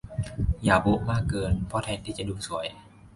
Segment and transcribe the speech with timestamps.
[0.63, 2.67] อย่าโบ๊ะมากเกิน เพราะแทนที่จะดูสวย